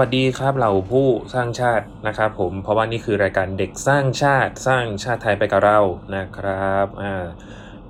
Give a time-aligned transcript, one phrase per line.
[0.00, 5.78] วัสดีครับเหล่าผู้สร้างชาตินะครับผมเพราะว่านี่คือรายการเด็กสร้างชาติสร้างชาติไทยไปกับเรา
[6.16, 7.24] นะครับอ่า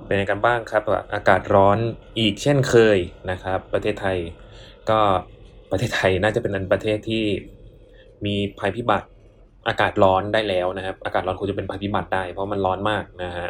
[0.06, 0.82] เป็นยังไงกันบ้างครับ
[1.14, 1.78] อากาศร้อน
[2.18, 2.98] อีกเช่นเคย
[3.30, 4.18] นะครับ ประเทศไทย
[4.90, 5.00] ก็
[5.70, 7.24] ประเทศไทยน่าจะเป็นประเทศที่
[8.24, 9.08] มีภัยพิบัติ
[9.68, 13.48] อากาศร้อนได้แล้วนะครับ อากาศร้อนควรจะเป็นภัยพิบัติได้ เพราะมันร้อนมากนะฮะ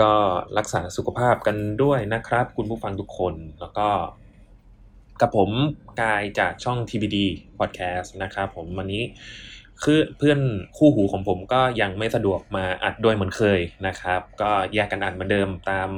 [0.00, 0.12] ก็
[0.58, 3.88] รักษาสุขภาพกันด้วยนะครับ คุณผู้ฟังทุกคนแล้วก็
[5.20, 5.50] กับผม
[6.00, 7.16] กายจากช่อง TBD
[7.58, 9.02] Podcast นะครับผมวันนี้
[9.82, 10.40] คือเพื่อน
[10.76, 15.88] คู่หูของผมก็ยังไม่สะดวกมาอัดด้วยเหมือนเคยนะครับ ก็แยกกันอัดเหมือนเดิมตาม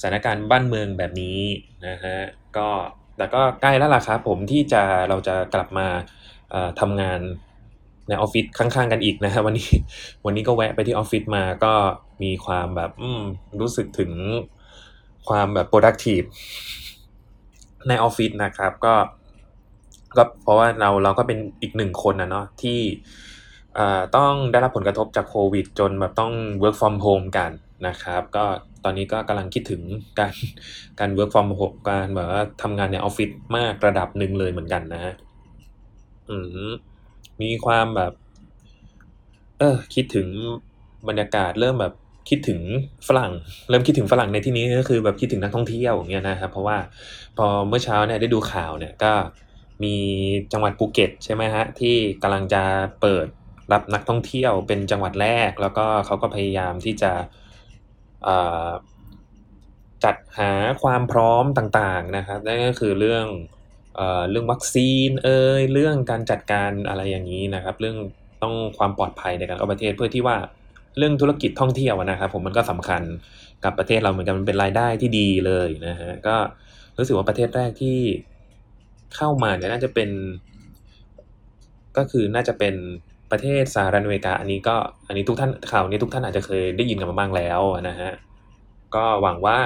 [0.00, 1.38] สถานการณ์บ้านเมืองแบบนี้
[1.86, 2.18] นะฮะ
[2.56, 2.68] ก็
[3.16, 5.86] แต่ก็ใกล้แล้วล่ะครับผมที่จะเราจะกลับมา
[6.80, 7.20] ทำงาน
[8.08, 9.70] ในออฟฟิศข้างๆกันอีกนะฮะวันนี้
[10.24, 11.74] วันนี้ก็แวะไปที่ออฟฟิศมาก็
[12.22, 12.90] มีความแบบ
[13.60, 14.12] รู้สึกถึง
[15.28, 16.26] ความแบบ productive
[17.88, 18.94] ในออฟฟิศนะครับ ก็
[20.16, 22.80] ก็เพราะว่าเราเราก็เป็นอีกหนึ่งคนนะเนาะที่
[24.16, 27.50] ต้องได้รับผลกระทบจากโควิด จนแบบต้อง work from home กัน
[27.86, 28.44] นะครับ ก็
[28.84, 29.82] ตอนนี้ก็กำลังคิดถึง
[30.18, 30.34] การ
[30.98, 35.14] การ work from home การแบบว่าทำงานในออฟฟิศมากระดับหนึ่งเลยเหมือนกันนะฮะ
[36.68, 36.70] ม
[37.42, 38.12] มีความแบบ
[39.58, 40.28] เออคิดถึง
[41.08, 41.94] บรรยากาศเริ่มแบบ
[42.28, 42.60] คิดถึง
[43.08, 43.32] ฝรั่ง
[43.68, 46.78] เริ่มคิดถึงฝรั่งในที่นี้ก็คือแบบคิดถึงนักท่องเที่ยวอย่างเงี้ยนะครับ เพราะว่า
[47.36, 49.12] พอเมื่อเช้าเนี่ยได้ดูข่าวเนี่ยก็
[49.84, 49.94] มี
[50.52, 52.62] จังหวัดภูเก็ตใช่ไหมฮะที่กำลังจะ
[53.00, 53.26] เปิด
[53.72, 57.12] รับนักท่องเที่ยวเป็นจังหวัดแรก แล้วก็เขาก็พยายามที่จะ
[60.04, 60.50] จัดหา
[60.82, 63.26] ความพร้อมต่างๆนะครับนั่นก็คือเรื่อง
[64.30, 67.96] เรื่องวัคซีนเอ่ยเรื่องการจัดการอะไรอย่างนี้นะครับ เรื่อง
[68.42, 70.36] ต้องความปลอดภัยในการเข้าประเทศเพื่อที่ว่า
[70.98, 73.02] เรื่องธุรกิจท่องเที่ยวนะครับผมมันก็สำคัญ
[73.64, 76.36] กับประเทศเราเหมือนกันมันเป็นรายได้ที่ดีเลยนะฮะก็
[76.98, 77.98] รู้สึกว่าประเทศแรกที่
[79.16, 80.10] เข้ามาเนี่ยน่าจะเป็น
[81.96, 82.74] ก็คือน่าจะเป็น
[83.30, 88.10] ประเทศสหรัฐอเมริกา อันนี้ก็อันนี้ทุกท่านข่าวนี้ทุกท่านอาจจะเคยได้ยินกันมาบ้างแล้วนะฮะ
[88.94, 89.58] ก็หวังว่า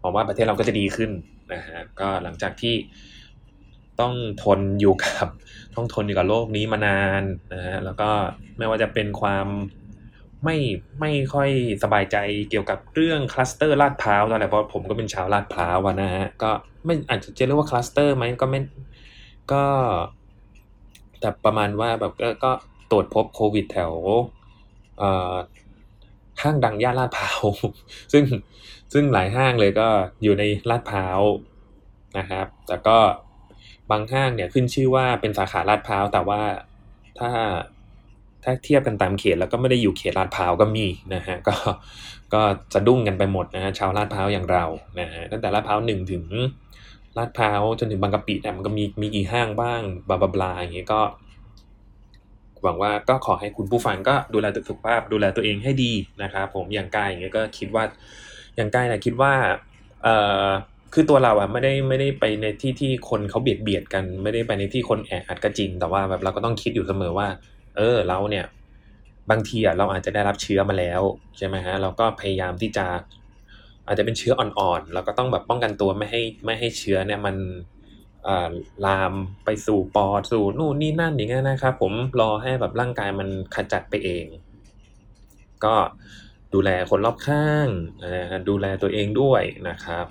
[0.00, 1.10] หวังว่าประเทศเราก็จะดีขึ้น
[1.54, 2.74] นะฮะก็หลังจากที่
[4.00, 5.26] ต้องทนอยู่กับ
[5.74, 7.22] ต้องทนอยู่กับโลกนี้มานาน
[7.54, 8.10] นะฮะแล้วก็
[8.58, 9.46] ไม่ว่าจะเป็นความ
[10.44, 10.56] ไม่
[11.00, 11.50] ไม่ค่อย
[11.82, 12.16] สบายใจ
[12.50, 16.50] เกี่ยวกับเรื่องคลัสเตอร์ลาดพร้าวอะไรเพราะผมก็เป็นชาวลาดพร้าวนะฮะก็
[16.84, 18.60] ไม่อาจจะเรียกว่าคลัสเตอร์ไหมก็ไม่
[19.52, 19.64] ก็
[21.20, 22.52] แต่ประมาณว่าแบบก็ก็
[22.90, 23.92] ตรวจพบโควิดแถว
[26.42, 27.40] ห้างดังย่านลาดพร้าว
[28.12, 28.24] ซึ่ง
[28.92, 29.88] ซึ่งหลายห้างเลยก็
[30.22, 31.20] อยู่ในลาดพร้าว
[32.18, 32.98] นะครับ แต่ก็
[33.90, 36.42] บางห้างเนี่ยขึ้นชื่อว่าเป็นสาขาลาดพร้าวแต่ว่า
[37.18, 37.30] ถ้า
[38.44, 41.54] ถ้าเทียบกันตามเขตแล้วก็ไม่ได้อยู่เขตลาดพร้าวก็มีนะฮะก็
[42.34, 44.64] ก็จะดุ้งกันไปหมดนะฮะชาวลาดพร้าวอย่างเรา
[45.00, 46.24] นะฮะตั้งแต่ลาดพร้าวหนึ่งถึง
[47.16, 51.00] ลาดพร้าวจนถึงบางกะปิเนี่ยมันก็มีมีกี่ห้างบ้างบลาบลาบลาอย่างเงี้ยก็
[52.62, 57.84] หวังว่าก็ขอให้คุณผู้ฟังก็ดูแลสุขภาพดูแลตัวเองให้ดีนะครับผมอย่างกายอย่างเงี้ยก็คิดว่า
[58.56, 59.32] อย่างกายนะคิดว่า
[60.02, 60.48] เอ่อ
[60.94, 67.28] คือตัวเราอะไม่ได้ไม่ได้ไปในที่ที่คนเขาเบียดเบียดกัน ไม่ได้ไปในที่คนแออัดก็จริง แต่ว่าแบบเราก็ต้องคิดอยู่เสมอว่า
[67.76, 68.46] เออเราเนี่ย
[69.30, 71.02] บางทีอะเราอาจจะได้รับเชื้อมาแล้ว
[71.36, 72.86] ใช่ไหมฮะเราก็พยายามที่จะ
[73.86, 77.36] อาจจะเป็นเชื้ออ่อนๆเราก็ต้องแบบป้องกันตัวไม่ให้ไม่ให้เชื้อเนี่ยมัน
[78.86, 79.12] ลาม
[79.44, 84.24] ไปสู่ปอดสู่นู่นนี่นั่นอย่างเงี้ยนะครับผมรอให้แบบร่างกายมันขจัดไปเอง
[85.64, 85.74] ก็
[86.54, 87.68] ดูแลคนรอบข้าง
[88.02, 90.06] นะดูแลตัวเองด้วยนะครับ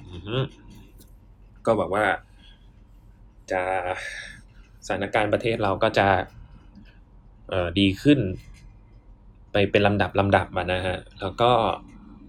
[1.66, 2.06] ก็บอกว่า
[3.51, 3.63] จะ
[4.88, 6.07] สถานการณ์ประเทศเราก็จะ
[7.80, 8.19] ดีขึ้น
[9.52, 11.52] ไปเป็นลำดับลำดับมานะฮะแล้วก็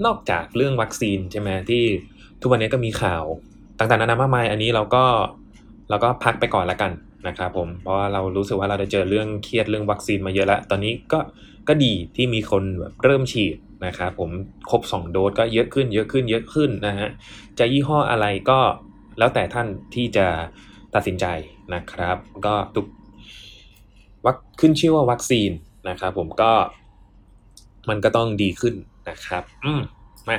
[0.04, 1.82] นอกจากเรื่องวัคซีนใช่ไหมที่
[2.40, 3.24] ทุกวันนี้ก็มีข่าว
[3.78, 5.04] ต่างๆนานามากมายอันนี้เราก็
[5.90, 6.92] เราก็พักไปก่อนละกัน
[7.26, 11.20] นะครับผมเพราะว่าเรารู้สึกว่าเราได้เจอเรื่องเครียดเรื่องวัคซีนมาเยอะแล้วตอนนี้ก็
[11.68, 14.30] ก็ดีที่มีคนแบบเริ่มฉีดนะครับผม
[14.70, 17.08] ครบ 2 โดสก็เยอะขึ้นเยอะขึ้นเยอะขึ้นนะฮะ
[17.58, 18.58] จะยี่ห้ออะไรก็
[19.18, 20.26] แล้วแต่ท่านที่จะ
[20.94, 21.26] ตัดสินใจ
[21.74, 22.86] นะครับ ก็ทุก
[24.26, 25.50] วัคขึ้นชื่อว่าวัคซีน
[25.88, 26.52] นะครับผมก็
[27.88, 28.74] มันก็ต้องดีขึ้น
[29.08, 29.82] นะครับ อืม
[30.28, 30.38] มา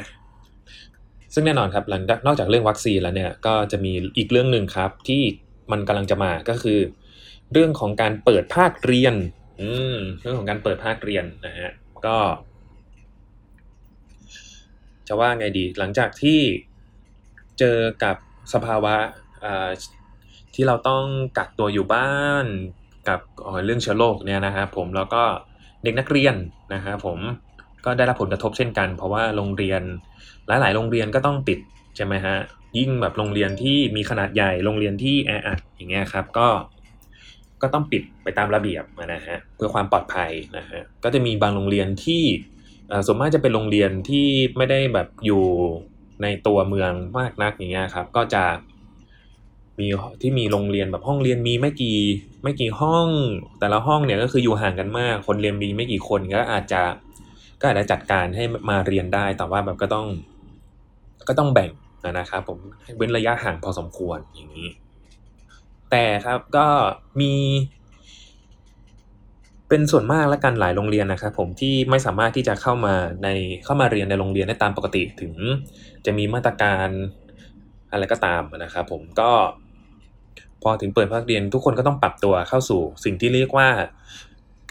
[1.33, 5.21] ซึ่งแน่นอนครับหลังจากนอกจากเรื่องวัคซีนแล้วเนี่ยก็จะมีอีกเรื่องหนึ่งครับที่
[5.71, 6.79] มันกำลังจะมาก็คือ
[7.53, 9.15] เรื่องของการเปิดภาคเรียน
[9.61, 11.71] อืมเรื่องของการเปิดภาคเรียนนะฮะ
[12.05, 12.17] ก็
[15.07, 16.39] จะว่าไงดี หลังจากที่
[17.59, 18.15] เจอกับ
[18.53, 18.95] สภาวะ
[20.53, 21.05] ที่เราต้อง
[21.37, 22.45] กักตัวอยู่บ้าน
[23.07, 23.19] กับ
[23.65, 25.23] เรื่องเชื้อโรคเนี่ยนะครับผมแล้วก็
[25.83, 26.35] เด็กนักเรียน
[26.73, 27.19] นะครับผม
[27.85, 29.81] ก็ได้รับผลกระทบเช่นกัน เพราะว่าโรงเรียน
[30.47, 31.59] หลาย ๆ โรงเรียนก็ต้องปิด
[31.95, 32.35] ใช่ไหมฮะ
[32.77, 36.47] ยิ่งแบบโรงเรียนที่มีขนาดใหญ่โรงเรียนที่แออัดอย่างเงี้ยครับก็
[37.61, 42.23] ก็ต้องปิดไปตามระเบียบนะฮะเพื่อความปลอดภัยนะฮะก็จะมีบางโรงเรียนที่
[43.05, 45.43] ส่วนมากจะเป็นโรงเรียนที่ไม่ได้แบบอยู่
[46.21, 48.43] ในตัวเมืองมากนักอย่างเงี้ยครับก็จะ
[49.79, 49.87] มี
[50.21, 51.97] ที่มีโรงเรียนแบบห้องเรียนมีไม่กี่
[52.43, 53.07] ไม่กี่ห้อง
[53.59, 56.81] แต่ละห้องเนี่ยก็คืออยู่ห่างกันมาก คนเรียนมีไม่กี่คนก็อาจจะ
[57.59, 60.07] ก็อาจจะจัดการให้มาเรียนได้ แต่ว่าแบบก็ต้อง
[61.27, 61.71] ก็ต้องแบ่ง
[62.03, 62.57] นะครับผม
[62.97, 64.69] เว้นระยะห่างพอสมควรอย่างนี้
[65.91, 66.67] แต่ครับก็
[67.21, 67.33] มี
[69.69, 73.27] เป็นส่วนมากและกันหลายโรงเรียนนะครับผมที่ไม่สามารถที่จะเข้ามาใน
[73.63, 75.33] เข้ามาเรียนในโรงเรียนได้ตามปกติถึง
[76.05, 76.87] จะมีมาตรการ
[77.91, 79.31] อะไรก็ตามนะครับผมก็
[80.63, 83.69] พอถึงเปิดภาคเรียนทุกคนก็ต้องปรับตัวเข้าสู่สิ่งที่เรียกว่า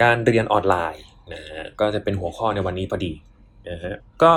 [0.03, 1.03] การเรียนออนไลน์
[1.33, 3.13] นะฮะก็จะเป็นหัวข้อในวันนี้พอดี
[3.69, 4.33] นะฮะก็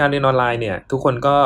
[0.00, 1.36] การเรียนออนไลน์เนี่ยทุกคนก็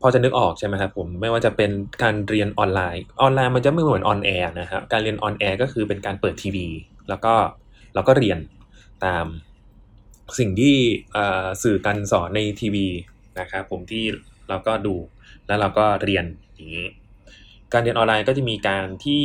[0.00, 1.70] พอจะนึกออกใช่ไหมครับผมไม่ว่าจะเป็น
[2.02, 6.66] การเรียนออนไลน์ ออนไลน์มันจะไม่เหมือน on air นะครับการเรียน on air ก็คือเป็นการเปิดทีวี
[7.08, 7.34] แล้วก็
[7.94, 8.38] เราก็เรียน
[9.04, 9.26] ตาม
[10.38, 10.76] สิ่งที่
[11.62, 12.86] สื่อการสอนในทีวี
[13.40, 14.04] นะครับผมที่
[14.48, 14.94] เราก็ดู
[15.46, 16.24] แล้วเราก็เรียน
[16.54, 16.86] อย่างนี้
[17.72, 19.22] การเรียนออนไลน์ก็จะมีการที่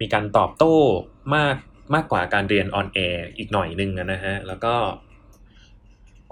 [0.00, 0.76] มีการตอบโต้
[1.34, 1.56] มาก
[1.94, 4.74] มากกว่าการเรียน on air อีกหน่อยนึงนะฮะแล้วก็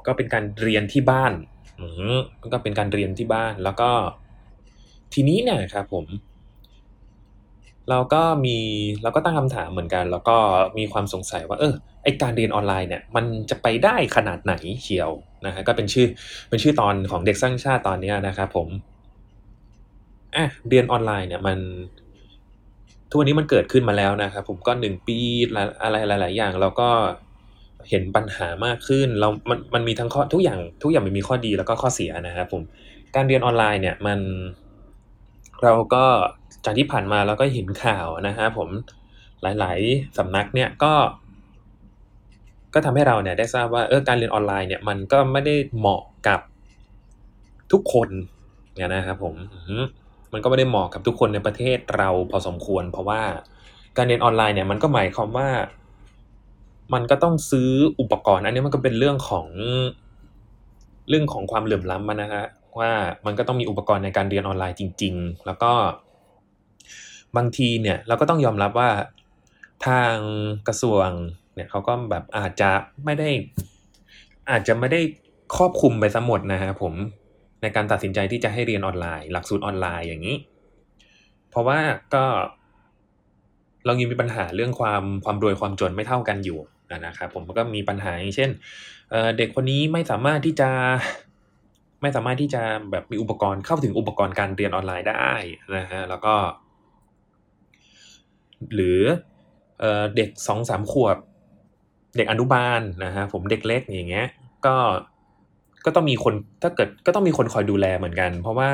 [0.07, 1.33] ก็เป็นการเรียนที่บ้าน
[1.79, 1.87] อื
[2.17, 2.19] ม
[2.53, 3.91] ก็เป็นการเรียนที่บ้านแล้วก็
[5.15, 6.07] ทีนี้เนี่ยครับผม
[7.91, 8.57] เราก็มี
[9.03, 10.37] เราก็ตั้งคำถามเหมือนกัน แล้วก็
[10.79, 15.11] มีความสงสัยว่า เออไอการเรียนออนไลน์เนี่ย มันจะไปได้ขนาดไหนเชียว
[15.47, 16.07] นะฮะก็เป็นชื่อ
[16.49, 18.69] เป็นชื่อตอนของเด็กสร้างชาติตอนนี้นะครับผม
[20.37, 21.59] อะเรียนออนไลน์เนี่ยมัน
[23.09, 25.19] ทุกวันนี้มันเกิดขึ้นมาแล้วนะครับผมก็หนึ่งปี
[25.83, 26.89] อะไรหลาย ๆ อย่างเราก็
[27.91, 32.63] เห็นปัญหามากขึ้นเรา มัน มันมีทั้งข้อทุกอย่าง ทุกอย่างมันมีข้อดีแล้วก็ข้อเสียนะครับผม
[33.15, 34.21] การเรียนออนไลน์เนี่ยมัน
[35.63, 36.05] เราก็
[36.65, 38.69] จากที่ผ่านมาเราก็เห็นข่าวนะฮะผม
[39.43, 40.95] หลาย ๆสำนักเนี่ยก็
[42.75, 46.41] ก็ทำให้เราเนี่ยได้ทราบว่าเออการเรียนออนไลน์เนี่ยมันก็ไม่ได้เหมาะกับ
[47.73, 48.09] ทุกคน
[48.77, 49.35] เนี่ยนะครับผม
[50.33, 53.23] มันก็ไม่ได้เหมาะกับทุกคนในประเทศเราพอสมควร เพราะว่า
[53.97, 55.49] การเรียนออนไลน์เนี่ยมันก็หมายความว่า
[56.95, 57.71] มันก็ต้องซื้อ
[58.01, 59.47] อุปกรณ์ อันนี้มันก็เป็นเรื่องของ
[61.09, 62.45] เรื่องของความเหลื่อมล้ำนะฮะ
[62.79, 62.91] ว่า
[63.27, 65.73] มันก็ต้องมีอุปกรณ์ในการเรียนออนไลน์จริง ๆ แล้วก็
[67.37, 68.91] บางทีเนี่ยเราก็ต้องยอมรับว่า
[69.87, 70.15] ทาง
[70.69, 71.09] กระทรวง
[71.55, 72.71] เนี่ยเขาก็แบบอาจจะ
[73.05, 73.31] ไม่ได้
[74.51, 75.01] อาจจะไม่ได้
[75.57, 76.93] ครอบคลุมไปทั้งหมดนะฮะผม
[77.63, 80.37] ในการตัดสินใจที่จะให้เรียนออนไลน์ หลักสูตรออนไลน์อย่างนี้
[81.51, 81.79] เพราะว่า
[82.15, 82.25] ก็
[83.85, 86.61] เรายังมีปัญหาเรื่องความความรวยความจนไม่เท่ากันอยู่
[87.07, 88.51] นะครับผมก็มีปัญหาอย่างเช่น
[89.39, 90.71] เด็กคนนี้ไม่สามารถที่จะ
[92.03, 95.35] ไม่สามารถที่จะแบบมีอุปกรณ์เข้าถึงอุปกรณ์การเรียนออนไลน์ได้
[95.77, 96.35] นะฮะแล้วก็
[98.75, 99.01] หรือ
[100.17, 101.17] เด็กสองสามขวบ
[102.17, 104.27] เด็กอนุบาลนะฮะผมเด็กเล็กอย่างเงี้ย
[104.67, 104.77] ก็
[105.85, 108.71] ก็ต้องมีคนถ้าเกิดก็ต้องมีคนคอยดูแลเหมือนกัน เพราะว่า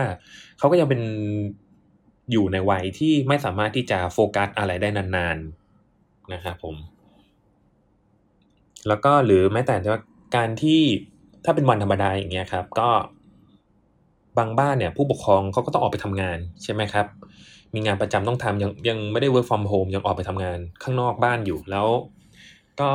[0.59, 1.01] เขาก็ยังเป็น
[2.33, 6.77] อยู่ในวัยที่ไม่สามารถที่จะโฟกัสอะไรได้นานๆนะครับผม
[8.89, 10.01] แล้วก็หรือแม้แต่ว่า
[10.37, 10.81] การที่
[11.45, 12.89] ถ้าเป็นวันธรรมดาอย่างเงี้ยครับ ก็
[14.39, 17.07] บางบ้านเนี่ย ผู้ปกครองเขาก็ต้องออกไปทำงานใช่ไหมครับ
[17.75, 21.87] มีงานประจำต้องทำยังยังไม่ได้ work from home ยังออกไปทำงานข้างนอกบ้านอยู่แล้ว
[22.81, 22.91] ก็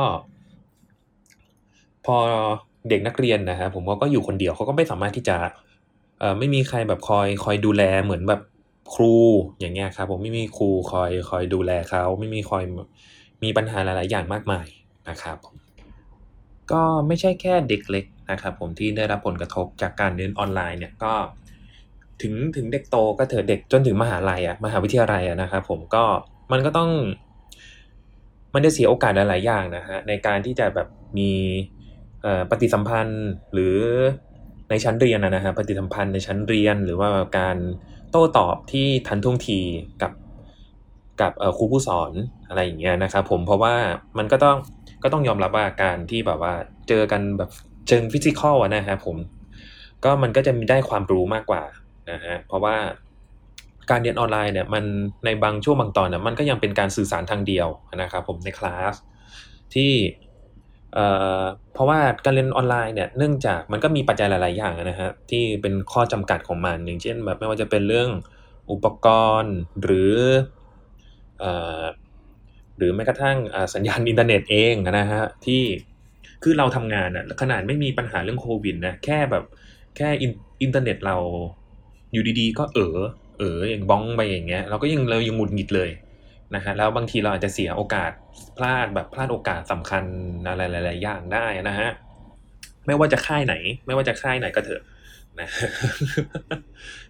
[2.06, 2.16] พอ
[2.88, 5.36] เด็กนักเรียนนะครับผมเขาก็อยู่คนเดียวเขาก็ไม่สามารถที่จะ
[6.20, 8.40] เอ่อไม่มีใครแบบคอยคอยดูแลเหมือนแบบ
[8.94, 9.16] ครู
[9.60, 12.62] อย่างเงี้ยครับผมไม่มีครูคอยคอยดูแลเขาไม่มีคอย
[13.42, 14.66] มีปัญหาหลาย ๆ อย่างมากมาย
[15.08, 15.36] นะครับ
[16.72, 21.12] ก็ไม่ใช่แค่เด็กเล็กนะครับผมที่ได้รับผลกระทบจากการเรียนออนไลน์เนี่ยก็
[22.22, 26.04] ถึงถึงเด็กโตก็เถอะเด็กจนถึงมหาลัยอะมหาวิทยาลัยอะนะครับผมก็
[26.52, 26.90] มันก็ต้อง
[28.54, 30.88] มันจะเสียโอกาสหลายๆอย่างนะฮะในการที่จะแบบ
[31.18, 31.30] มี
[32.50, 33.76] ปฏิสัมพันธ์หรือ
[34.70, 37.56] ในชั้นเรียนนะฮะปฏิสัมพันธ์ในชั้นเรียน หรือว่าการ
[38.10, 39.60] โต้ตอบที่ทันท่วงที
[40.02, 40.12] กับ
[41.20, 42.12] กับครูผู้สอน
[42.48, 43.74] อะไรอย่างเงี้ยนะครับผมเพราะว่า
[44.18, 44.56] มันก็ต้อง
[45.02, 46.54] ก็ต้องยอมรับว่าการที่แบบว่า
[46.88, 47.50] เจอกันแบบ
[47.88, 49.16] เชิงฟิสิกอลนะครับผม
[50.04, 51.62] ก็มันก็จะมีได้ความรู้มากกว่า
[52.10, 52.76] นะฮะเพราะว่า
[53.90, 54.84] การเรียนออนไลน์เนี่ยมัน
[55.24, 57.68] ในบางช่วงบางตอนเนี่ยมันก็ยังเป็นการสื่อสารทางเดียว
[58.02, 58.94] นะครับผมในคลาส
[59.74, 59.92] ที่
[60.94, 61.06] เอ่
[61.40, 61.42] อ
[61.74, 68.08] เพราะว่าการเรียนออนไลน์เนี่ยเนื่องจากมันก็มีปัจจัยหลาย ๆ อย่างนะฮะที่เป็นข้อจำกัดของมันอย่างเช่นแบบไม่ว่าจะเป็นเรื่อง
[68.70, 69.06] อุปก
[69.40, 70.14] รณ์หรือ
[71.38, 71.82] เอ่อ
[72.76, 73.36] หรือแม้กระทั่ง
[73.74, 75.62] สัญญาณอินเทอร์เน็ตเองนะฮะที่
[76.42, 79.44] คือเราทำงานอะขนาดไม่มีปัญหาเรื่องโควิดนะแค่แบบ
[79.96, 80.08] แค่
[80.62, 81.16] อินเทอร์เน็ตเรา
[82.12, 82.98] อยู่ดี ๆ ก็เออ
[83.38, 85.90] เอออย่างบ้องไปอย่างเงี้ยเราก็ยังเรายังหงุดหงิดเลย
[86.56, 88.10] นะฮะแล้วบางทีเราอาจจะเสียโอกาส
[88.56, 90.04] พลาดแบบพลาดโอกาสสำคัญ
[90.48, 91.88] อะไรหลาย ๆ อย่างได้นะฮะ
[92.86, 93.54] ไม่ว่าจะค่ายไหน
[93.86, 94.82] ไม่ว่าจะค่ายไหนก็เถอะ
[95.40, 95.48] นะ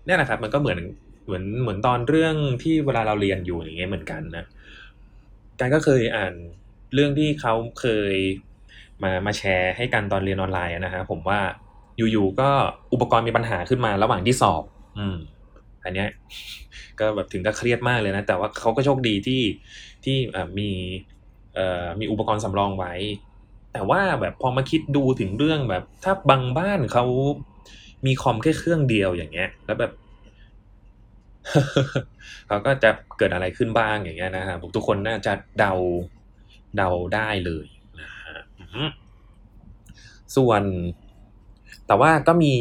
[0.07, 0.79] นี่ยนะครับ มันก็เหมือน
[1.27, 4.45] เหมือนเหมือนตอนเรื่องที่เวลาเราเรียนอยู่อย่างเงี้ยเหมือนกันนะ
[5.61, 6.35] การก็เคยอ่าน
[6.95, 8.15] เรื่องที่เขาเคย
[9.03, 11.41] มามาแชร์ให้กันตอนเรียนออนไลน์นะฮะผมว่า
[11.97, 12.51] อยู่ๆก็
[12.93, 14.63] อุปกรณ์มีปัญหาขึ้นมาระหว่างที่สอบ
[14.99, 15.17] อืม
[15.85, 16.09] อันเนี้ย
[17.01, 19.43] ก็แบบถึงกับเครียดมากเลยนะ แต่ว่าเขาก็โชคดีที่
[20.05, 20.17] ที่
[20.59, 20.71] มี
[22.01, 22.93] มีอุปกรณ์สำรองไว้
[23.73, 27.05] แต่ว่าแบบพอมาคิดดูถึงเรื่องแบบ ถ้าบางบ้านเขา
[28.07, 29.93] มีคอมแค่เครื่องเดียวอย่างเงี้ย แล้วแบบ
[32.49, 35.73] เขาก็จะเกิดอะไรขึ้นบ้างอย่างเงี้ยนะฮะทุกคนน่าจะเดา
[36.77, 37.67] เดาได้เลย
[38.01, 38.91] นะฮะ
[40.37, 40.63] ส่วน
[41.87, 42.55] แต่ว่าก็มี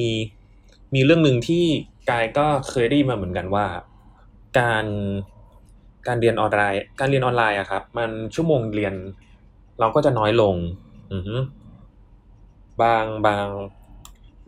[0.96, 1.65] มีเรื่องหนึ่งที่
[2.10, 3.65] กายก็เคยได้มาเหมือนกันว่า
[4.60, 4.86] การ
[6.07, 8.93] การเรียนออนไลน์ การเรียนออนไลน์อะครับ มันชั่วโมงเรียน
[9.79, 10.55] เราก็จะน้อยลง
[11.12, 11.17] อื
[12.81, 13.45] บางบาง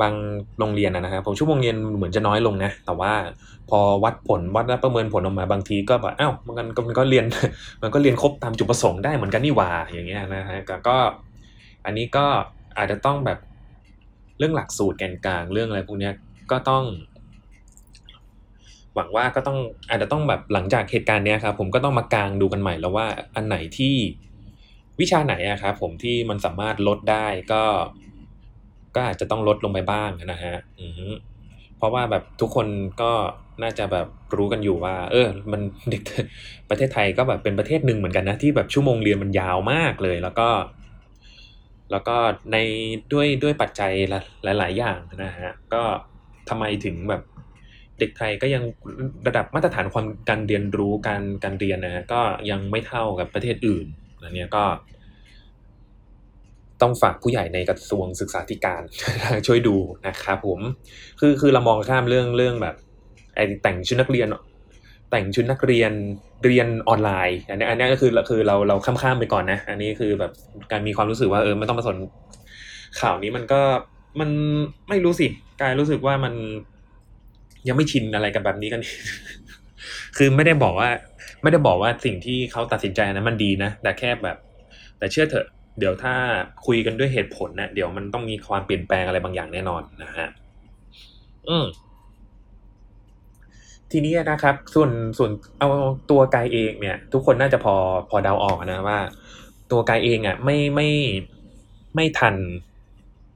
[0.01, 0.13] บาง
[0.59, 3.13] โรงเรียนนะครับผมชั่วโมงเรียนเหมือนจะน้อยลงนะ แต่ว่า
[3.69, 7.25] พอวัดผลวัดและประเมินผลออกมาบางทีก็แบบอ้าวมันก็มันก็เรียน
[7.81, 10.97] มันก็เรียนครบตามจุดประสงค์ได้เหมือนกันนี่หว่าอย่างเงี้ยนะฮะก็
[11.85, 12.25] อันนี้ก็
[12.77, 13.39] อาจจะต้องแบบ
[14.38, 16.09] เรื่องหลักสูตรแกนกลางเรื่องอะไรพวกนี้
[16.51, 16.83] ก็ต้อง
[18.95, 19.57] หวังว่าก็ต้อง
[19.89, 23.95] อาจจะต้องแบบหลังจากเหตุการณ์เนี้ยครับผมก็ต้องมากางดูกันใหม่แล้วว่าอันไหนที่
[24.99, 27.63] วิชาไหนอะครับผมที่มันสามารถลดได้ก็
[28.95, 30.87] ก็อาจจะต้องลดลงไปบ้างนะฮะอื
[31.77, 32.67] เพราะว่าแบบทุกคน
[33.01, 33.11] ก็
[33.63, 36.01] น่าจะแบบรู้กันอยู่ว่า เออ มันเด็ก
[36.69, 40.49] ประเทศไทยก็แบบเป็นประเทศหนึ่งเหมือนกันนะที่แบบชั่วโมงเรียนมันยาวมากเลย แล้วก็
[41.91, 42.15] แล้วก็
[42.51, 42.57] ใน
[43.13, 43.93] ด้วยด้วยปัจจัย
[44.43, 45.81] หลาย ๆ อย่างนะฮะก็
[46.49, 47.21] ทำไมถึงแบบ
[47.99, 48.63] เด็กไทยก็ยัง
[49.27, 52.21] ระดับมาตรฐานความการเรียนรู้การการเรียนนะก็
[52.51, 53.85] ยังไม่เท่ากับประเทศอื่น
[54.23, 54.63] อันนี้ก็
[56.81, 58.81] ต้องฝากผู้ใหญ่ในกระทรวงศึกษาธิการ
[59.47, 59.75] ช่วยดู
[60.07, 60.59] นะครับผม
[61.19, 62.75] คือคือเรามองข้ามเรื่องเรื่องแบบ
[63.35, 64.27] ไอแต่งชุดนักเรียน
[65.11, 65.91] แต่งชุดนักเรียน
[66.45, 70.31] เรียนออนไลน์อันนี้อันนี้ก็คือคือเราเราข้ามข้ามไปก่อนนะ อันนี้คือแบบ
[70.71, 71.97] การมีความรู้สึกว่าเออไม่ต้องมาสน
[72.99, 73.61] ข่าวนี้มันก็
[74.19, 74.29] มัน
[74.89, 75.27] ไม่รู้สิ
[75.61, 76.33] กายรู้สึกว่ามัน
[77.67, 78.81] ยังไม่ชินอะไรกับแบบนี้กัน
[80.17, 80.89] คือไม่ได้บอกว่า
[81.41, 84.38] ไม่ได้บอกว่าสิ่งที่เขาตัดสินใจนะมันดีนะ แต่แค่แบบ
[84.98, 85.48] แต่เชื่อเถอะ
[85.79, 86.13] เดี๋ยวถ้า
[86.65, 90.27] คุยกันด้วยเหตุผลเนะเดี๋ยวมันต้องมีความเปลี่ยนแปลงอะไรบางอย่างแน่นอนนะฮะ
[91.50, 91.65] อืม
[93.91, 95.69] ทีนี้นะครับ ส่วนส่วนเอา
[96.12, 97.75] ตัวกายเองเนี่ย ทุกคนน่าจะพอ
[98.10, 99.00] พอเดาออกนะว่า
[99.72, 100.89] ตัวกายเองอะ ไม่ไม่
[101.95, 102.36] ไม่ทัน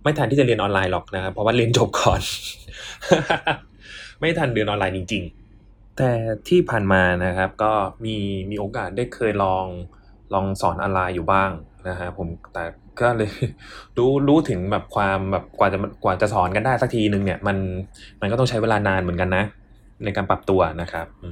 [0.03, 2.21] ไม่ทันที่จะเรียนออนไลน์หรอกนะครับเพราะว่าเรียนจบก่อน
[4.19, 5.23] ไม่ทันเรียนออนไลน์จริง
[5.61, 6.11] ๆ แต่
[6.47, 7.73] ที่ผ่านมานะครับก็
[8.05, 8.15] มี
[8.51, 9.65] มีโอกาสได้เคยลอง
[10.33, 11.49] ลองสอนออนไลน์อยู่บ้าง
[11.87, 12.63] นะฮะผมแต่
[12.99, 13.31] ก็เลย
[13.97, 17.57] รู้รู้ถึงแบบความแบบกว่าจะกว่าจะสอนกันได้สักทีหนึ่งเนี่ยมัน
[18.21, 19.43] มันก็ต้องใช้เวลานานเหมือนกันนะ
[20.03, 21.29] ในการปรับตัวนะครับอื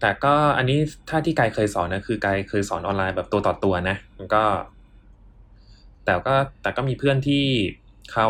[0.00, 0.78] แต่ก็อันนี้
[1.08, 4.44] ถ้าที่กายเคยสอนนะคือกายเคยสอนออนไลน์แบบตัวต่อตัวนะมันก็
[6.04, 7.44] แต่ก็แต่ก็มีเพื่อนที่
[8.12, 8.28] เขา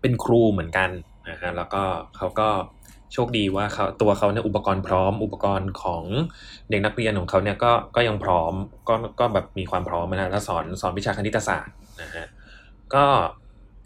[0.00, 0.90] เป็นครูเหมือนกัน
[1.30, 1.82] นะฮะแล้วก็
[2.16, 2.48] เขาก็
[3.12, 6.04] โชคดีว่าเขาตัวเขาเนี่ยอุปกรณ์พร้อม อุปกรณ์ของ
[6.70, 8.52] เด็กนักเรียนของเขาเนี่ยก็ก็ยังพร้อม
[8.88, 12.26] ก็ก็แบบมีความพร้อมนะแล้วสอนสอนวิชาคณิตศาสตร์นะฮะ
[12.94, 13.04] ก็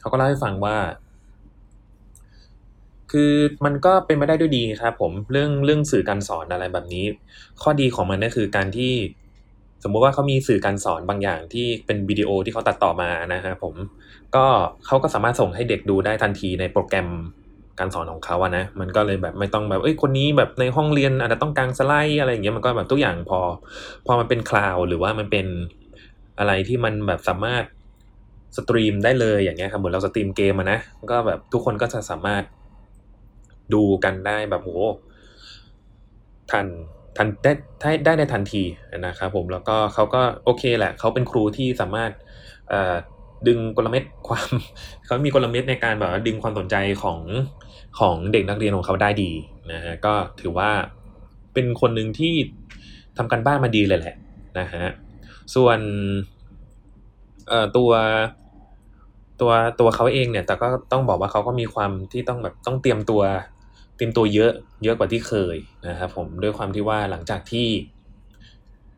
[0.00, 0.76] เขาก็เล่าให้ฟังว่า
[3.12, 3.32] คือ
[3.64, 7.04] มันก็เป็นไปได้ด้วยดีครับผมเรื่องเรื่องสื่อการสอนอะไรแบบนี้
[7.62, 8.92] ข้อดีของมันก็คือการที่
[9.84, 13.74] สมมุติว่าเขามีสื่อการสอนบางอย่างที่เป็นวิดีโอที่เขาตัดต่อมานะฮะผม
[14.36, 14.46] ก็
[14.86, 17.08] เขาก็สามารถส่งให้เด็กดูได้ทันทีในโปรแกรม
[17.78, 23.40] การสอนของเขาอะนะมันก็เลยแบบไม่ต้องแบบเอ้ยคนนี้แบบในห้องเรียนอาจจะต้องกางสไลด์อะไรอย่างเงี้ยมันก็แบบทุกอย่างพอ
[24.06, 25.46] พอมันเป็น cloud หรือว่ามันเป็น
[26.38, 27.64] อะไรที่มันแบบสามารถ
[28.56, 30.78] stream ได้เลยอย่างเงี้ยครับเหมือนเรา stream เกมอะนะ
[31.10, 32.42] ก็แบบทุกคนก็จะสามารถ
[33.74, 34.70] ดูกันได้แบบโห
[36.50, 36.66] ทัน
[37.16, 38.62] ทันได้ได้ได้ในทันที
[39.06, 42.10] นะครับผมแล้วก็เขาก็โอเคแหละเขาเป็นครูที่สามารถ
[43.46, 44.48] ดึงกลเม็ดความ
[45.04, 47.18] เขามีกลเม็ดในการแบบดึงความสนใจของ
[47.98, 49.32] ของเด็กนักเรียนของเขาได้ดี
[49.72, 50.70] นะฮะก็ถือว่า
[51.52, 52.34] เป็นคนหนึ่งที่
[53.16, 54.16] ทำกันบ้านมาดีเลยแหละ
[54.58, 54.84] นะฮะ
[55.54, 55.78] ส่วน
[57.48, 57.90] เอ่อตัว
[59.40, 63.22] ตัวตัวเขาเองเนี่ย แต่ก็ต้องบอกว่าเขาก็มีความที่ต้องแบบต้องเตรียมตัว
[63.96, 64.52] เตรียมตัวเยอะ
[64.84, 65.56] เยอะกว่าที่เคย
[65.88, 67.68] นะครับผมด้วยความที่ว่าหลังจากที่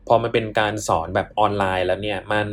[0.07, 2.47] พอมันเป็นการสอนแบบออนไลน์แล้วเนี่ยมัน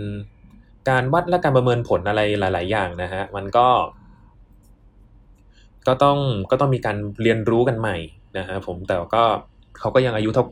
[0.90, 3.68] การวัดและการประเมินผลอะไรหลาย ๆ อย่างนะฮะมันก็
[5.86, 6.18] ก็ต้อง
[6.50, 7.96] ก็ต้องมีการเรียนรู้กันใหม่
[8.38, 9.22] นะฮะผมแต่ก็
[9.80, 10.44] เขาก็ยังอายุเท่า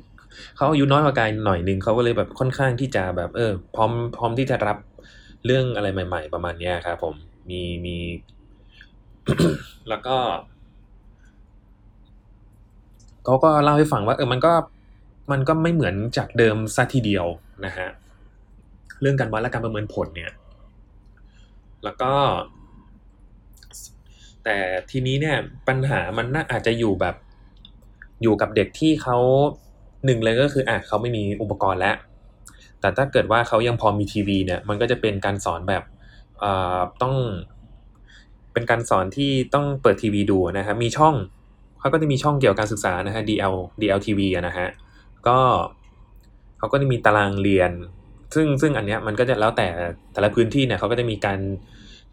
[0.56, 4.76] เขาอายุน้อยกว่ากายหน่อยหนึ่งเขาก็เลยแบบค่อนข้างที่จะแบบ เออ พร้อมพร้อมที่จะรับ
[5.46, 7.14] เรื่องอะไรใหม่ ๆ ประมาณเนี้ยครับผม
[7.50, 7.96] มีมี
[9.88, 10.16] แล้วก็
[13.25, 14.52] เขาก็เล่าให้ฟังว่าเออมันก็
[15.33, 17.26] มันก็ไม่เหมือนจากเดิมซะทีเดียว
[17.67, 17.88] นะฮะ
[19.00, 20.33] เรื่องการวัดและการประเมินผลเนี่ย
[21.85, 22.12] แล้วก็
[24.45, 24.57] แต่
[24.91, 25.37] ทีนี้เนี่ย
[25.69, 27.17] ปัญหามันน่าอาจจะอยู่แบบ
[28.23, 29.17] อยู่กับเด็กที่เขา
[30.05, 31.97] หนึ่งเลยก็คืออะเขาไม่มีอุปกรณ์แล้ว
[32.81, 35.83] แต่ถ้าเกิดว่าเขายังพอมีทีวีเนี่ยมันก็จะเป็นการสอนแบบ
[36.41, 37.14] เอ่อต้อง
[38.52, 41.14] เป็นการสอนที่ต้องเปิดทีวีดูนะครับมีช่อง
[41.83, 44.69] เขาก็จะมีช่องเกี่ยวกับการศึกษานะฮะ DL DLTV นะฮะ
[45.29, 45.39] ก็
[46.59, 47.73] เขาก็จะมีตารางเรียน
[48.35, 49.69] ซึ่งซึ่งอันเนี้ยมันก็จะแล้วแต่
[50.12, 51.39] แต่ละพื้นที่เนี่ยเขาก็จะมีการ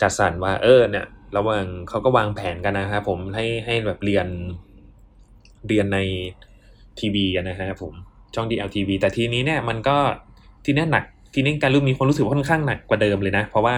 [0.02, 1.06] จัดสรรว่าเออเนี่ย
[1.38, 4.28] ระหว่างเขาก็วางแผนกันนะครับผมให้ให้แบบเรียน
[5.68, 6.00] เรียนใน
[7.00, 7.94] ทีวีนะฮะผม
[8.36, 9.98] ช่อง DLTV แต่ทีนี้เนี่ยมันก็
[10.66, 13.76] ทีนี้หนักทีนี้การรู้มีความรู้สึกว่าค่อนข้างหนักกว่าเดิมเลยนะ เพราะว่า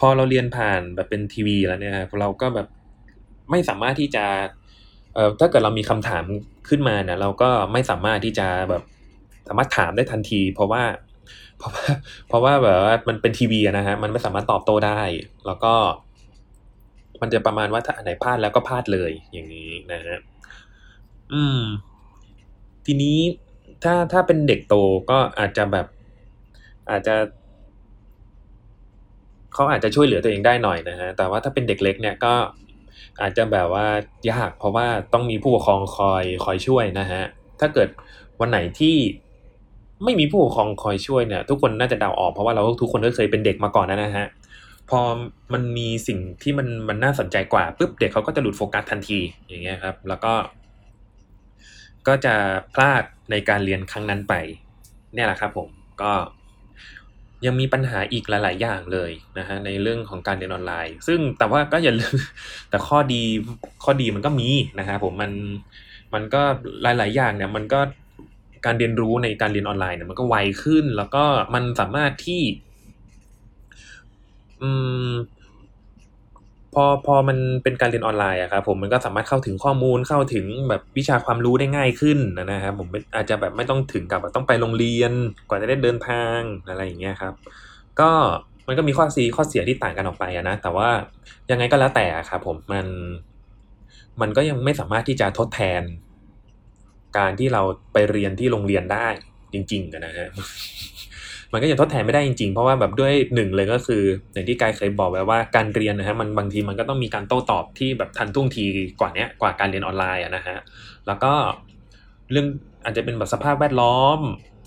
[0.00, 2.66] พอเราเรียนผ่านแบบเป็นทีวีแล้วเนี่ยเราก็แบบ
[3.50, 4.24] ไม่สามารถที่จะ
[5.40, 6.24] ถ้าเกิดเรามีคำถาม
[6.68, 8.82] ขึ้นมาเนี่ยเราก็ไม่สามารถที่จะแบบ
[9.48, 10.82] สามารถถามได้ทันที เพราะว่า
[11.58, 11.84] เพราะว่า
[12.28, 15.02] เพราะว่าแบบว่ามันเป็นทีวีนะฮะมันไม่สามารถตอบโต้ได้
[15.46, 15.74] แล้วก็
[17.20, 20.18] มันจะประมาณว่าถ้าอันไหนพลาดแล้วก็พลาดเลยอย่างนี้นะฮะ
[21.32, 21.60] อืม
[22.86, 23.18] ทีนี้
[23.84, 24.74] ถ้าถ้าเป็นเด็กโต
[25.10, 25.86] ก็อาจจะแบบ
[26.90, 27.14] อาจจะ
[29.54, 32.34] เขาอาจจะช่วยเหลือตัวเองได้หน่อยนะฮะแต่ว่าถ้าเป็นเด็กเล็กเนี่ยก็
[33.22, 33.86] อาจจะแบบว่า
[34.30, 37.22] ยากเพราะว่าต้องมีผู้ปกครองคอยคอยช่วยนะฮะ
[37.60, 37.88] ถ้าเกิด
[38.40, 38.96] วันไหนที่
[40.04, 44.26] ไม่มีผู้ปกครองคอยช่วยเนี่ย ทุกคนน่าจะเดาออกเพราะว่าเราทุกคนก็เคยเป็นเด็กมาก่อนนะฮะ
[44.90, 45.00] พอ
[45.52, 49.18] มันมีสิ่งที่มันมันน่าสนใจกว่าปุ๊บเด็กเขาก็จะหลุดโฟกัสทันที
[49.48, 50.32] อย่างเงี้ยครับ แล้วก็
[52.06, 52.34] ก็จะ
[52.74, 54.34] พลาดในการเรียนครั้งนั้นไป
[55.14, 55.68] เนี่ยแหละครับผม
[56.02, 56.12] ก็
[57.46, 62.14] ยังมีปัญหาอีกหลาย ๆ อย่างเลยนะฮะในเรื่องของการเรียนออนไลน์ ซึ่งแต่ว่าก็อย่าลืม
[62.70, 63.22] แต่ข้อดี
[63.84, 65.32] ข้อดีมันก็มีนะฮะผมมัน
[66.14, 66.42] มันก็
[66.82, 67.80] หลาย ๆ อย่างเนี่ยมันก็
[68.66, 72.42] การเรียนรู้ในการเรียนออนไลน์เนี่ยมันก็ไวขึ้น แล้วก็มันสามารถที่
[74.62, 74.70] อื
[75.08, 75.10] ม
[76.74, 85.12] พอพอมันเป็นการเรียนออนไลน์อะครับผมมันก็สามารถเข้าถึงข้อมูลเข้าถึงแบบวิชาความรู้ได้ง่ายขึ้นนะครับผมอาจจะแบบไม่ต้องถึงกับต้องไปโรงเรียน
[85.48, 87.34] กว่าจะได้เดินทางอะไรอย่างเงี้ยครับ
[88.00, 88.10] ก็
[88.66, 90.88] มันก็มีข้อซีข้อเสียที่ต่างกันออกไปอะนะแต่ว่า
[91.50, 92.86] ยังไงก็แล้วแต่ครับผมมัน
[94.20, 95.82] มันก็ยังไม่สามารถที่จะทดแทน
[97.18, 99.08] การที่เราไปเรียนที่โรงเรียนได้
[99.52, 100.28] จริงๆนะฮะ
[101.54, 108.64] มันก็ยังทดแทนไม่ได้จริงๆ เพราะว่าแบบด้วยหนึ่งเลยก็คืออย่างที่กายเคยบอกไว้ว่าการเรียนนะฮะมันบางทีมันก็ต้องมีการโต้ตอบที่แบบทันท่วงที
[109.00, 110.56] กว่านี้กว่าการเรียนออนไลน์อะนะฮะ
[111.06, 111.32] แล้วก็
[112.30, 112.46] เรื่อง
[112.84, 114.20] อาจจะเป็นแบบสภาพแวดล้อม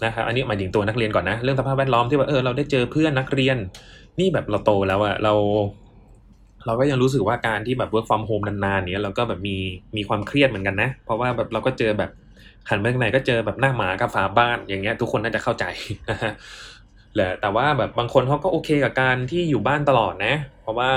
[0.06, 3.58] นะครับอันนี้หมายถึงตัวนักเรียนก่อนนะ เรื่องสภาพแวดล้อมที่ว่าเออเราได้เจอเพื่อนนักเรียน
[4.19, 5.34] นี่แบบเราโตแล้วอะเรา
[6.65, 9.58] เราก็ยังรู้สึกว่าการที่แบบ work from home นานๆเนี้ยเราก็แบบมี
[9.97, 12.12] มีความเครียดเหมือนกันนะ เพราะว่าแบบเราก็เจอแบบ
[12.69, 15.65] หันไปทางไหนก็เจอแบบหน้าหมากับฝาบ้านอย่างเงี้ยทุกคนน่าจะเข้าใจ
[16.10, 16.32] นะฮะ
[17.15, 20.91] แหละแต่ว่าแบบบางคนเขาก็โอเคกับการที่อยู่บ้านตลอดนะ เพราะว่า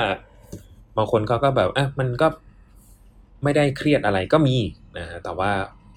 [0.97, 2.27] บางคนเขาก็แบบอะมันก็
[3.45, 4.57] ไม่ได้เครียดอะไรก็มี
[4.99, 5.51] นะฮะแต่ว่า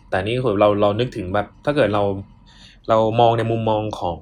[0.10, 2.04] แต่นี่คือเราเรานึกถึงแบบถ้าเกิดเรา
[2.90, 4.20] เรามองในมุมมองของ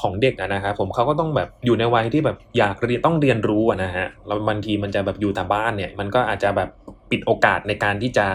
[0.00, 6.68] ของเด็กนะครับผมเขาก็ต้องแบบอยู่ในวัยที่แบบอยากเรียนต้องเรียนรู้นะฮะเราบางทีมันจะแบบอยู่แต่บ้านเนี่ย มันก็อาจจะแบบ
[7.10, 8.26] ปิดโอกาสในการที่จะ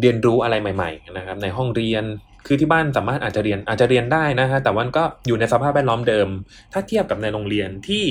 [0.00, 2.04] เรียนรู้อะไรใหม่ ๆ นะครับ ในห้องเรียน
[2.46, 6.28] คือที่บ้านสามารถอาจจะเรียนอาจจะเรียนได้นะฮะแต่วันก็อยู่ในสภาพแวดล้อมเดิม
[6.72, 8.04] ถ้าเทียบกับในโรงเรียนที่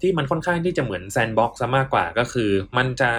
[0.00, 3.10] ที่มันค่อนข้างที่จะเหมือน sandbox มากกว่าก็คือ มันจะ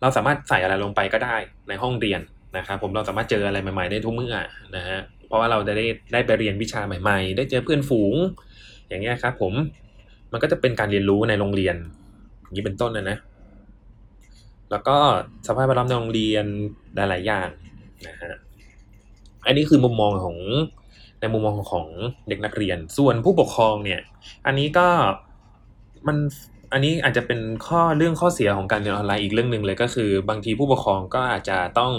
[0.00, 1.36] เราสามารถใส่อะไรลงไปก็ได้
[1.68, 2.20] ในห้องเรียน
[2.56, 4.36] นะครับผมเราสามารถเจออะไรใหม่ๆได้ทุกเมื่อ
[4.76, 8.14] นะฮะเพราะว่าเราจะได้ได้ไปเรียนวิชาใหม่ ๆ ได้เจอเพื่อนฝูง
[8.88, 9.54] อย่างเงี้ยครับผม
[10.32, 11.76] มันก็จะเป็นการเรียนรู้ในโรงเรียน
[12.42, 13.18] อย่างนี้เป็นต้นนะนะ
[14.70, 14.96] แล้วก็
[15.46, 16.44] สภาพแวดล้อมในโรงเรียน
[16.94, 17.48] หลายๆอย่าง
[18.08, 18.32] นะฮะ
[19.46, 20.36] อันนี้คือมุมมองของ
[21.20, 21.86] ในมุมมองของ
[22.28, 24.00] เด็กนักเรียน ส่วนผู้ปกครองเนี่ย
[24.46, 24.88] อันนี้ก็
[26.06, 26.16] มัน
[26.72, 31.92] อันนี้อาจจะเป็นข้อเรื่องข้อเสียของการเรียนออนไลน์อีกเรื่องหนึ่งเลยก็คือ บางทีผู้ปกครองก็อาจจะต้อง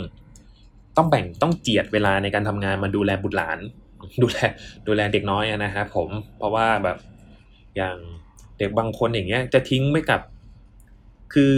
[0.98, 3.60] ต้องแบ่งต้องเจียดเวลาในการทำงานมาดูแลบุตรหลาน
[4.22, 4.38] ดูแล
[4.88, 6.98] ดูแลเด็กน้อยนะครับผมเพราะว่าแบบ
[7.78, 7.96] อย่าง
[8.60, 10.22] เด็กบางคนอย่างเงี้ยจะทิ้งไว้กับ
[11.34, 11.54] คือ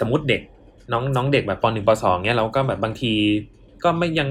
[0.00, 0.42] สมมติเด็ก
[0.92, 3.12] น้องน้องเด็กแบบปหนึ่งปสองเนี้ยเราก็แบบบางที
[3.84, 4.28] ก็ไม่ยัง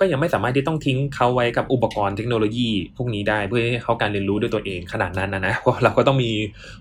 [0.00, 6.32] ก็ยังไม่สามารถที่ต้องทิ้งเขาไว้กับอุปกรณ์เทคโนโลยี พวกนี้ได้เพื่อให้เขาการเรียนรู้ด้วยตัวเองขนาดนั้นนะนะเพราะเราก็ต้องมี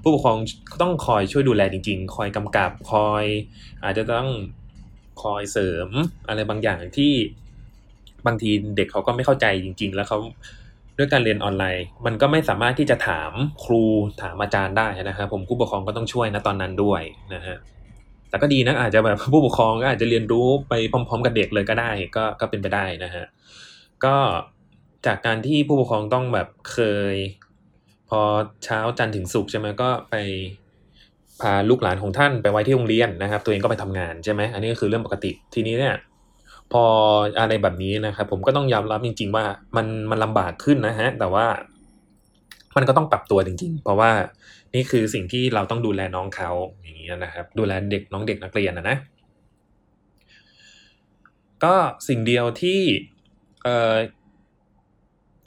[0.02, 0.38] ผู้ปกครอง
[0.82, 3.26] ต้องคอยช่วยดูแลจริง ๆ คอยกำกับคอย
[3.84, 4.30] อาจจะต้อง
[5.22, 5.90] คอยเสริม
[6.28, 7.14] อะไรบางอย่างที่
[8.26, 10.20] บางทีเด็กเขาก็ไม่เข้าใจจริง ๆ แล้วเขา
[10.98, 13.32] ด้วยการเรียนออนไลน์ มันก็ไม่สามารถที่จะถาม
[13.66, 13.84] ครู
[14.22, 17.02] ถามอาจารย์ได้นะครับผมผู้ปกครองก็ต้องช่วยนะตอนนั้นด้วย
[17.34, 17.58] นะฮะ
[18.32, 23.26] แต่ก็ดีนะอาจจะแบบผู้ปกครองก็อาจจะเรียนรู้ไปพร้อม ๆ กับเด็กเลยก็ได้ ก็ก็เป็นไปได้นะฮะ
[24.06, 24.16] ก็
[25.06, 26.80] จากการที่ผู้ปกครองต้องแบบเค
[27.14, 27.16] ย
[28.10, 28.22] พอ
[28.64, 30.16] เช้าจันทร์ถึงศุกร์ใช่ไหมก็ไป
[31.42, 35.96] พาลูกหลานของท่านไปไว้ที่โรงเรียนนะครับ ตัวเองก็ไปทำงานใช่ไหมอันนี้ก็คือเรื่องปกติทีนี้เนี่ย
[36.72, 36.84] พอ
[37.40, 41.46] อะไรแบบนี้นะครับผมก็ต้องยอมรับจริง ๆ ว่ามันมันลำบากขึ้นนะฮะแต่ว่า
[42.76, 44.12] มันก็ต้องปรับตัวจริง ๆ เพราะว่า
[44.76, 46.52] นี่คือสิ่งที่เราต้องดูแลน้องเขา
[46.84, 48.98] อย่างนี้นะครับ ดูแลเด็กน้องเด็กนักเรียนนะนะ
[51.64, 51.76] ก็
[52.08, 52.82] สิ่งเดียวที่
[53.64, 53.68] เ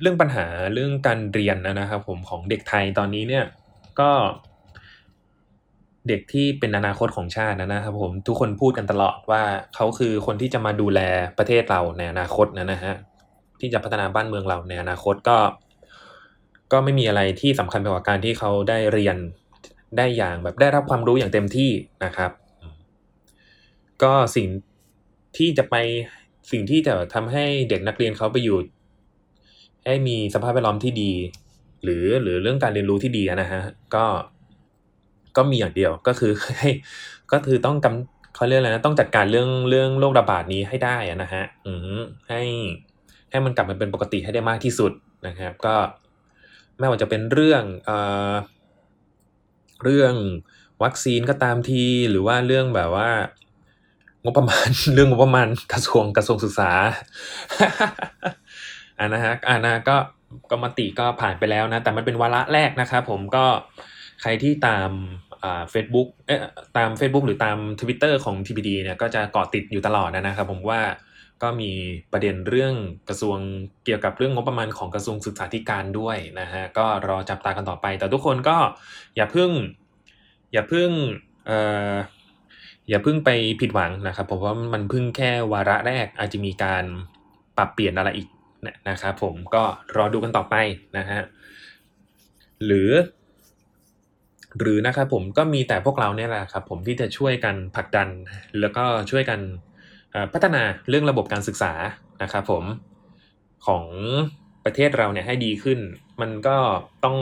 [0.01, 3.45] เรื่องปัญหาเรื่องการเรียนนะครับ ผมของเด็กไทยตอนนี้เนี่ย
[4.01, 4.11] ก็
[6.09, 9.43] เด็กที่เป็นอนาคตของชาตินะครับผมทุกคนพูดกันตลอดว่า
[9.75, 11.01] เขาคือคนที่จะมาดูแล
[11.39, 12.95] ประเทศเราในอนาคตนะนะฮะ
[13.61, 15.37] ที่จะพัฒนาบ้านเมืองเราในอนาคตก็
[16.75, 19.17] ก็ไม่มีอะไรที่สำคัญไปกว่าการที่เขาได้เรียน
[19.97, 21.71] ได้อย่างแบบได้รับความรู้อย่างเต็มที่
[22.05, 22.31] นะครับ
[24.03, 24.47] ก็สิ่ง
[25.37, 25.75] ที่จะไป
[26.51, 28.59] สิ่งที่จะทำให้เด็กนักเรียนเขาไปอยู่
[29.87, 31.13] ให้มีสภาพแวดล้อมที่ดี
[31.83, 33.61] หรือหรือเรื่องการเรียนรู้ที่ดีนะฮะ
[33.95, 34.05] ก็
[35.37, 36.71] ก็มีอย่างเดียวก็คือให้
[37.33, 42.43] ก็คือต้องกำเขาเรียกอะไรนะต้องจัดการเรื่องเรื่องโรคระบาดนี้ให้ได้นะฮะอืมให้
[43.31, 44.93] ให้มันกลับมาเป็นปกติให้ได้มากที่สุด
[45.27, 45.75] นะครับ ก็
[46.79, 47.97] ไม่ว่าจะเป็นเรื่องเอ่
[48.31, 48.33] อ
[49.85, 50.15] เรื่อง
[50.83, 53.11] วัคซีนก็ตามทีหรือว่าเรื่องแบบว่า
[54.25, 56.71] งบประมาณเรื่องงบประมาณกระทรวงกระทรวงศึกษา
[58.99, 59.97] อ่านะฮะอ่านะก็
[60.51, 63.45] ก็มติก็ผ่านไปแล้วนะ แต่มันเป็นวาระแรกนะครับผมก็
[64.23, 64.91] ใครที่ตาม
[65.71, 66.41] เฟซบุ๊กเอ๊ะ
[66.77, 70.81] ตาม Facebook หรือตาม Twitter ของ TPD เนี่ยก็จะเกาะติดอยู่ตลอดนะครับผมว่า
[71.43, 71.71] ก็มี
[72.13, 72.75] ประเด็นเรื่อง
[73.09, 73.39] กระทรวง
[73.85, 78.57] เกี่ยวกับเรื่องงบประมาณของกระทรวงศึกษาธิการด้วยนะฮะก็รอจับตากันต่อไป แต่ทุกคนก็
[79.17, 79.51] อย่าเพิ่ง
[80.53, 80.91] อย่าเพิ่ง
[81.47, 81.59] เอ่
[81.93, 81.95] อ
[82.89, 86.85] อย่าเพิ่งไปผิดหวังนะครับผมว่ามันเพิ่งแค่วาระแรกอาจจะมีการ
[87.57, 88.29] ปรับเปลี่ยนอะไรอีก
[88.89, 89.63] นะครับผมก็
[89.97, 90.55] รอดูกันต่อไป
[90.99, 91.21] นะฮะ
[92.65, 92.91] หรือ
[94.59, 98.09] หรือนะครับผมก็มีแต่พวกเราเนี่ยแหละครับผมที่จะช่วยกันผลักดัน
[98.61, 99.41] แล้วก็ช่วยกัน
[100.33, 101.73] พัฒนาเรื่องระบบการศึกษา
[102.23, 102.65] นะครับผม
[103.67, 103.85] ของ
[104.65, 105.79] ประเทศเราเนี่ยให้ดีขึ้น
[106.21, 106.57] มันก็
[107.05, 107.17] ต้อง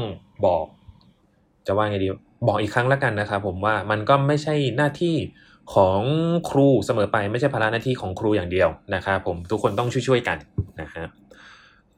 [0.47, 0.67] บอก
[1.67, 2.09] จะว่าไงดี
[2.47, 5.17] บอกอีกครั้งแล้วกันนะครับผมว่ามันก็ไม่ใช่หน้าที่
[5.75, 6.01] ของ
[6.51, 10.39] ครูเสมอไปไม่ใช่ภาระหน้าที่ของครูอย่างเดียวนะครับผมทุกคนต้องช่วยๆกัน
[10.81, 11.05] นะฮะ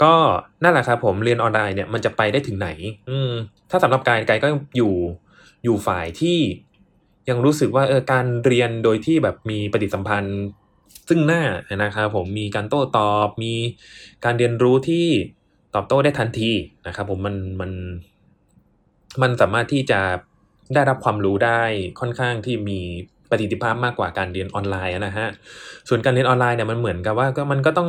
[0.03, 0.15] ก็
[0.63, 2.69] นั่นแหละครับผมเรียนออนไลน์เนี่ยมันจะไปได้ถึงไหน
[3.09, 3.31] อืม
[3.71, 4.95] ถ้าสำหรับกายกายก็อยู่
[5.65, 6.39] อยู่ฝ่ายที่
[7.29, 10.41] ยังรู้สึกว่าเออการเรียนโดยที่แบบมีปฏิสัมพันธ์
[11.09, 11.43] ซึ่งหน้า
[11.83, 13.55] นะครับผมมีการโต้ตอบมี
[14.25, 15.07] การเรียนรู้ที่
[15.75, 16.53] ตอบโต้ได้ทันที
[16.87, 17.71] นะครับผมมันมัน
[19.23, 20.01] มันสามารถที่จะ
[20.75, 21.63] ได้รับความรู้ได้
[22.01, 22.81] ค่อนข้างที่มี
[23.31, 25.29] ประสิทธิภาพมากกว่าการเรียนออนไลน์นะฮะ
[25.89, 27.89] ส่วนการเรียนออนไลน์เนี่ยมันเหมือนกับว่าก็มันก็ต้อง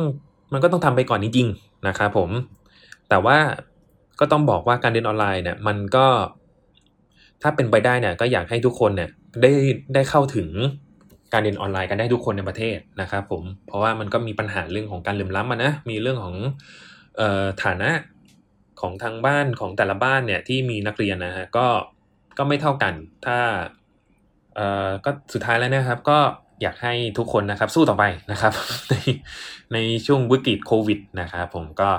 [0.52, 2.30] มันก็ต้องทำไปก่อนจริงๆนะครับผม
[3.08, 3.38] แต่ว่า
[4.20, 6.06] ก็ต้องบอกว่าการเรียนออนไลน์เนี่ยมันก็
[7.42, 9.10] ถ้าเป็นไปได้เนี่ยก็อยากให้ทุกคนเนี่ย
[9.42, 9.52] ได้
[9.94, 10.48] ได้เข้าถึง
[11.36, 16.36] การเรียนออนไลน์กันได้ทุกคนในประเทศนะครับผมเพราะว่ามันก็มีปัญหาเรื่องของการเหลื่อมล้ำมานะมีเรื่องของ
[17.20, 17.90] ออฐานะ
[18.80, 21.66] ของทางบ้านของแต่ละบ้านเนี่ยที่มีนักเรียนนะฮะก็
[22.38, 22.94] ก็ไม่เท่ากัน
[23.26, 23.38] ถ้า
[24.54, 26.18] เอ่อก็สุดท้ายแล้วนะครับ ก็
[26.62, 28.52] อยากให้ทุกคนนะครับสู้ต่อไปนะครับ
[28.90, 28.94] ใน
[29.72, 31.90] ในช่วงวิกฤตโควิดนะครับผมก็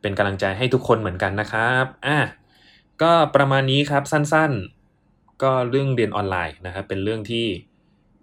[0.00, 2.18] เป็นกำลังใจให้ทุกคนเหมือนกันนะครับอะ
[3.02, 7.46] ก็ประมาณนี้ครับสั้นๆ ก็เรื่องเรียนออนไลน์นะครับเป็นเรื่องที่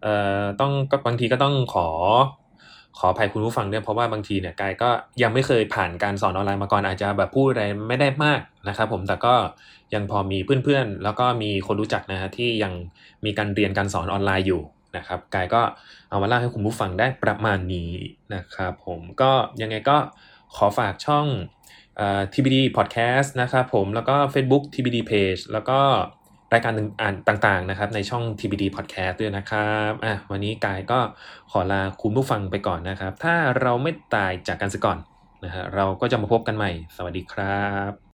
[0.05, 1.87] เอ่อต้องก็บางทีก็ต้องขอ
[2.99, 4.89] ขออภัยคุณผู้ฟังด้วยเพราะว่าบางทีเนี่ยกายก็
[5.21, 9.33] ยังไม่เคยผ่านการสอนออนไลน์มาก่อนอาจจะแบบพูดอะไรไม่ได้มากนะครับผมแต่ก็
[9.93, 12.73] ยังพอมีเพื่อนๆ แล้วก็มีคนรู้จักนะฮะที่ยัง
[13.25, 14.61] มีการเรียนการสอนออนไลน์อยู่
[14.97, 15.61] นะครับกายก็
[16.09, 17.91] เอามาเล่าให้คุณผู้ฟังได้ประมาณนี้
[18.35, 19.97] นะครับผมก็ยังไงก็
[20.55, 21.27] ขอฝากช่อง
[21.97, 25.79] เอ่อ TBD Podcast นะครับผมแล้วก็ Facebook TBD Page แล้วก็
[26.55, 30.99] รายการอ่านต่างๆนะครับในช่อง TBD Podcast ด้วยนะครับอะวันนี้กายก็
[31.51, 34.97] ขอลาคุณผู้ฟังไปก่อนนะครับ ถ้าเราไม่ตายจากกันซะก่อน
[35.45, 37.95] นะฮะเราก็จะมาพบกันใหม่ สวัสดีครับ